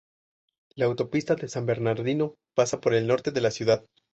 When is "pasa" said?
2.55-2.81